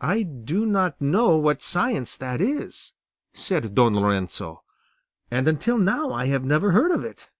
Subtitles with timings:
[0.00, 2.94] "I do not know what science that is,"
[3.32, 4.64] said Don Lorenzo,
[5.30, 7.28] "and until now I have never heard of it."